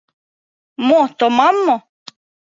Мо, 0.87 1.01
томам 1.17 1.55
мо? 1.65 1.77